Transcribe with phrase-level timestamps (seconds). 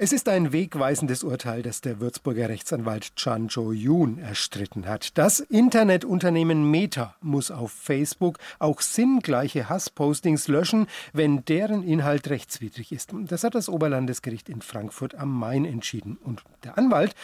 [0.00, 5.18] Es ist ein wegweisendes Urteil, das der Würzburger Rechtsanwalt Chan Jo-yoon erstritten hat.
[5.18, 13.10] Das Internetunternehmen Meta muss auf Facebook auch sinngleiche Hasspostings löschen, wenn deren Inhalt rechtswidrig ist.
[13.12, 16.16] Das hat das Oberlandesgericht in Frankfurt am Main entschieden.
[16.22, 17.16] Und der Anwalt,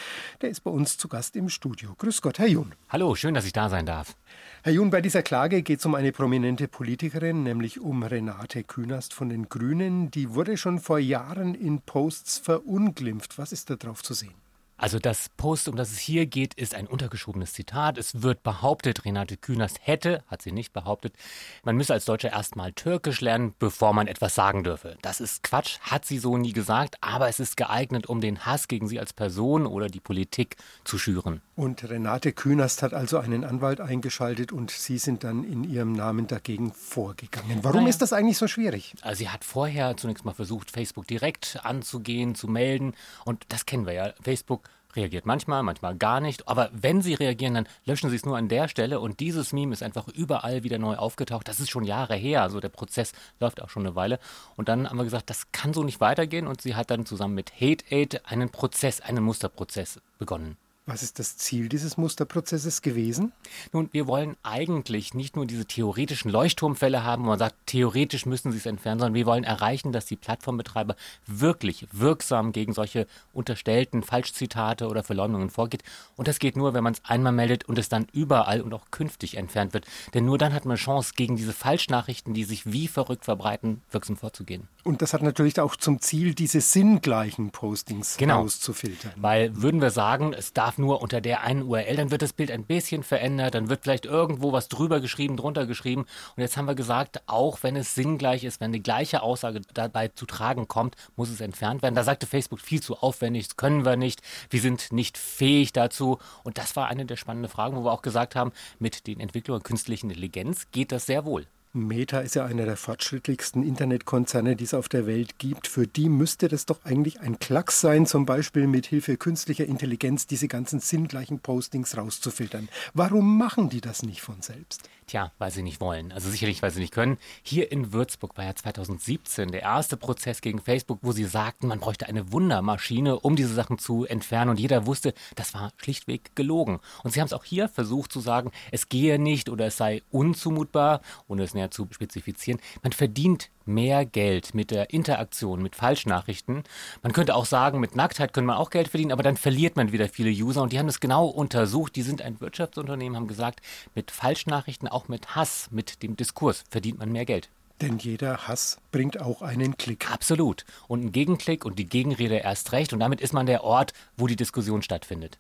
[0.43, 1.95] der ist bei uns zu Gast im Studio.
[1.97, 2.75] Grüß Gott, Herr Jun.
[2.89, 4.17] Hallo, schön, dass ich da sein darf.
[4.65, 9.15] Herr Jun, bei dieser Klage geht es um eine prominente Politikerin, nämlich um Renate Künast
[9.15, 10.11] von den Grünen.
[10.11, 13.39] Die wurde schon vor Jahren in Posts verunglimpft.
[13.39, 14.35] Was ist da drauf zu sehen?
[14.77, 17.97] Also das Post, um das es hier geht, ist ein untergeschobenes Zitat.
[17.97, 21.15] Es wird behauptet, Renate Künast hätte, hat sie nicht behauptet,
[21.63, 24.99] man müsse als Deutscher erstmal Türkisch lernen, bevor man etwas sagen dürfe.
[25.03, 28.67] Das ist Quatsch, hat sie so nie gesagt, aber es ist geeignet, um den Hass
[28.67, 31.41] gegen sie als Person oder die Politik zu schüren.
[31.57, 36.27] Und Renate Künast hat also einen Anwalt eingeschaltet und Sie sind dann in Ihrem Namen
[36.27, 37.61] dagegen vorgegangen.
[37.63, 37.91] Warum naja.
[37.91, 38.95] ist das eigentlich so schwierig?
[39.03, 42.95] Also sie hat vorher zunächst mal versucht, Facebook direkt anzugehen, zu melden.
[43.25, 44.15] Und das kennen wir ja.
[44.21, 46.49] Facebook reagiert manchmal, manchmal gar nicht.
[46.49, 49.01] Aber wenn sie reagieren, dann löschen sie es nur an der Stelle.
[49.01, 51.49] Und dieses Meme ist einfach überall wieder neu aufgetaucht.
[51.49, 52.43] Das ist schon Jahre her.
[52.43, 54.19] Also der Prozess läuft auch schon eine Weile.
[54.57, 56.47] Und dann haben wir gesagt, das kann so nicht weitergehen.
[56.47, 60.57] Und sie hat dann zusammen mit Hate Aid einen Prozess, einen Musterprozess begonnen.
[60.87, 63.33] Was ist das Ziel dieses Musterprozesses gewesen?
[63.73, 68.53] Nun, wir wollen eigentlich nicht nur diese theoretischen Leuchtturmfälle haben, wo man sagt, theoretisch müssen
[68.53, 70.95] sie es entfernen, sondern wir wollen erreichen, dass die Plattformbetreiber
[71.27, 75.83] wirklich wirksam gegen solche unterstellten Falschzitate oder Verleumdungen vorgeht.
[76.17, 78.91] Und das geht nur, wenn man es einmal meldet und es dann überall und auch
[78.91, 79.87] künftig entfernt wird.
[80.13, 84.19] Denn nur dann hat man Chance, gegen diese Falschnachrichten, die sich wie verrückt verbreiten, wirksam
[84.19, 84.69] vorzugehen.
[84.83, 88.43] Und das hat natürlich auch zum Ziel, diese sinngleichen Postings genau.
[88.43, 89.13] auszufiltern.
[89.17, 92.51] Weil würden wir sagen, es darf nur unter der einen URL, dann wird das Bild
[92.51, 96.03] ein bisschen verändert, dann wird vielleicht irgendwo was drüber geschrieben, drunter geschrieben.
[96.37, 100.09] Und jetzt haben wir gesagt, auch wenn es sinngleich ist, wenn die gleiche Aussage dabei
[100.09, 101.95] zu tragen kommt, muss es entfernt werden.
[101.95, 106.19] Da sagte Facebook viel zu aufwendig, das können wir nicht, wir sind nicht fähig dazu.
[106.43, 109.63] Und das war eine der spannenden Fragen, wo wir auch gesagt haben, mit den Entwicklungen
[109.63, 111.47] künstlichen Intelligenz geht das sehr wohl.
[111.77, 115.67] Meta ist ja einer der fortschrittlichsten Internetkonzerne, die es auf der Welt gibt.
[115.67, 120.29] Für die müsste das doch eigentlich ein Klacks sein, zum Beispiel mit Hilfe künstlicher Intelligenz
[120.29, 122.69] diese ganzen sinngleichen Postings rauszufiltern.
[122.93, 124.89] Warum machen die das nicht von selbst?
[125.07, 126.13] Tja, weil sie nicht wollen.
[126.13, 127.19] Also sicherlich, weil sie nicht können.
[127.43, 131.81] Hier in Würzburg war ja 2017 der erste Prozess gegen Facebook, wo sie sagten, man
[131.81, 134.51] bräuchte eine Wundermaschine, um diese Sachen zu entfernen.
[134.51, 136.81] Und jeder wusste, das war schlichtweg gelogen.
[137.03, 140.03] Und sie haben es auch hier versucht zu sagen, es gehe nicht oder es sei
[140.11, 142.61] unzumutbar, ohne es näher zu spezifizieren.
[142.83, 146.65] Man verdient mehr Geld mit der Interaktion mit Falschnachrichten.
[147.03, 149.93] Man könnte auch sagen, mit Nacktheit können wir auch Geld verdienen, aber dann verliert man
[149.93, 151.97] wieder viele User und die haben das genau untersucht.
[151.97, 153.61] Die sind ein Wirtschaftsunternehmen, haben gesagt,
[153.95, 157.49] mit Falschnachrichten, auch mit Hass, mit dem Diskurs verdient man mehr Geld.
[157.81, 160.11] Denn jeder Hass bringt auch einen Klick.
[160.11, 160.65] Absolut.
[160.87, 162.93] Und ein Gegenklick und die Gegenrede erst recht.
[162.93, 165.39] Und damit ist man der Ort, wo die Diskussion stattfindet.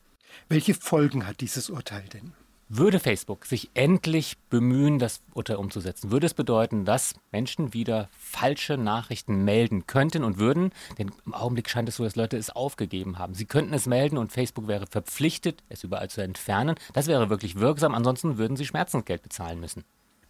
[0.49, 2.33] Welche Folgen hat dieses Urteil denn?
[2.77, 8.77] Würde Facebook sich endlich bemühen, das Urteil umzusetzen, würde es bedeuten, dass Menschen wieder falsche
[8.77, 13.17] Nachrichten melden könnten und würden, denn im Augenblick scheint es so, dass Leute es aufgegeben
[13.17, 13.35] haben.
[13.35, 16.75] Sie könnten es melden und Facebook wäre verpflichtet, es überall zu entfernen.
[16.95, 19.85] Das wäre wirklich wirksam, ansonsten würden sie Schmerzensgeld bezahlen müssen.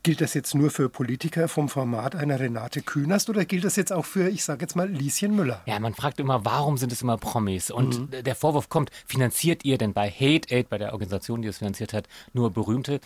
[0.04, 3.91] Gilt das jetzt nur für Politiker vom Format einer Renate Künast oder gilt das jetzt
[3.91, 5.62] auch für, ich sage jetzt mal, Lieschen Müller?
[5.65, 7.70] Ja, man fragt immer, warum sind es immer Promis?
[7.70, 8.22] Und mhm.
[8.22, 11.94] der Vorwurf kommt, finanziert ihr denn bei Hate Aid, bei der Organisation, die es finanziert
[11.94, 13.00] hat, nur Berühmte?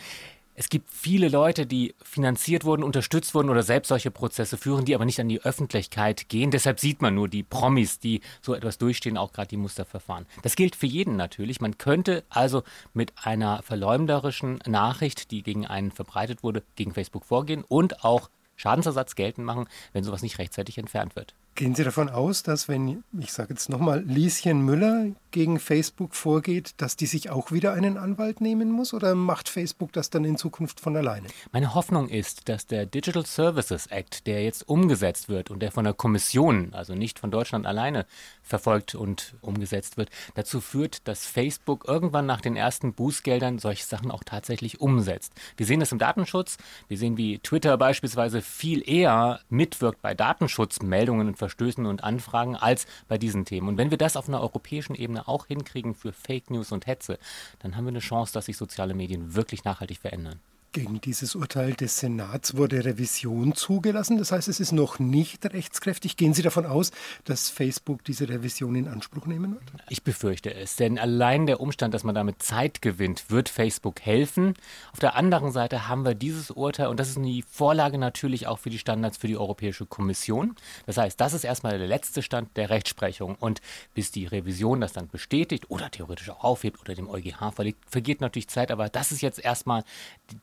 [0.60, 4.96] Es gibt viele Leute, die finanziert wurden, unterstützt wurden oder selbst solche Prozesse führen, die
[4.96, 6.50] aber nicht an die Öffentlichkeit gehen.
[6.50, 10.26] Deshalb sieht man nur die Promis, die so etwas durchstehen, auch gerade die Musterverfahren.
[10.42, 11.60] Das gilt für jeden natürlich.
[11.60, 17.62] Man könnte also mit einer verleumderischen Nachricht, die gegen einen verbreitet wurde, gegen Facebook vorgehen
[17.62, 21.36] und auch Schadensersatz geltend machen, wenn sowas nicht rechtzeitig entfernt wird.
[21.58, 26.74] Gehen Sie davon aus, dass wenn, ich sage jetzt nochmal, Lieschen Müller gegen Facebook vorgeht,
[26.76, 30.36] dass die sich auch wieder einen Anwalt nehmen muss oder macht Facebook das dann in
[30.36, 31.26] Zukunft von alleine?
[31.50, 35.82] Meine Hoffnung ist, dass der Digital Services Act, der jetzt umgesetzt wird und der von
[35.82, 38.06] der Kommission, also nicht von Deutschland alleine,
[38.40, 44.12] verfolgt und umgesetzt wird, dazu führt, dass Facebook irgendwann nach den ersten Bußgeldern solche Sachen
[44.12, 45.32] auch tatsächlich umsetzt.
[45.56, 46.56] Wir sehen das im Datenschutz.
[46.86, 52.86] Wir sehen, wie Twitter beispielsweise viel eher mitwirkt bei Datenschutzmeldungen und Verstößen und Anfragen als
[53.08, 53.68] bei diesen Themen.
[53.68, 56.86] Und wenn wir das auf einer europäischen Ebene Ebene auch hinkriegen für Fake News und
[56.86, 57.18] Hetze,
[57.60, 60.38] dann haben wir eine Chance, dass sich soziale Medien wirklich nachhaltig verändern.
[60.72, 64.18] Gegen dieses Urteil des Senats wurde Revision zugelassen.
[64.18, 66.18] Das heißt, es ist noch nicht rechtskräftig.
[66.18, 66.90] Gehen Sie davon aus,
[67.24, 69.62] dass Facebook diese Revision in Anspruch nehmen wird?
[69.88, 74.52] Ich befürchte es, denn allein der Umstand, dass man damit Zeit gewinnt, wird Facebook helfen.
[74.92, 78.58] Auf der anderen Seite haben wir dieses Urteil und das ist die Vorlage natürlich auch
[78.58, 80.54] für die Standards für die Europäische Kommission.
[80.84, 83.62] Das heißt, das ist erstmal der letzte Stand der Rechtsprechung und
[83.94, 88.20] bis die Revision das dann bestätigt oder theoretisch auch aufhebt oder dem EuGH verlegt, vergeht
[88.20, 89.82] natürlich Zeit, aber das ist jetzt erstmal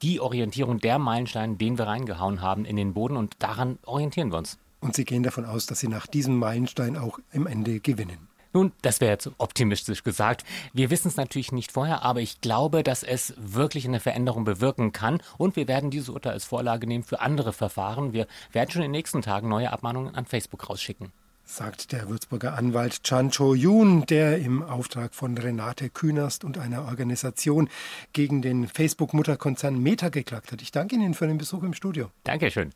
[0.02, 4.32] die die Orientierung, der Meilenstein, den wir reingehauen haben in den Boden und daran orientieren
[4.32, 4.58] wir uns.
[4.80, 8.30] Und Sie gehen davon aus, dass Sie nach diesem Meilenstein auch im Ende gewinnen.
[8.54, 10.46] Nun, das wäre jetzt optimistisch gesagt.
[10.72, 14.94] Wir wissen es natürlich nicht vorher, aber ich glaube, dass es wirklich eine Veränderung bewirken
[14.94, 15.22] kann.
[15.38, 18.14] Und wir werden dieses Urteil als Vorlage nehmen für andere Verfahren.
[18.14, 21.12] Wir werden schon in den nächsten Tagen neue Abmahnungen an Facebook rausschicken
[21.46, 27.70] sagt der Würzburger Anwalt Chan Cho-Yun, der im Auftrag von Renate Künast und einer Organisation
[28.14, 30.62] gegen den Facebook-Mutterkonzern Meta geklagt hat.
[30.62, 32.10] Ich danke Ihnen für den Besuch im Studio.
[32.24, 32.74] Dankeschön.